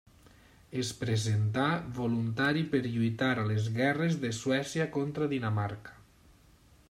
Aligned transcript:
Es 0.83 0.87
presentà 1.01 1.65
voluntari 1.97 2.63
per 2.71 2.81
lluitar 2.87 3.31
a 3.41 3.45
les 3.51 3.69
guerres 3.77 4.19
de 4.25 4.33
Suècia 4.41 4.87
contra 4.97 5.29
Dinamarca. 5.37 5.99